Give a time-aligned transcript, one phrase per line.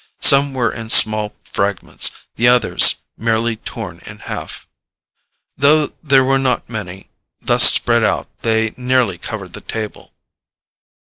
[0.19, 4.67] Some were in small fragments, the others merely torn in half.
[5.55, 10.15] Though there were not many, thus spread out they nearly covered the table.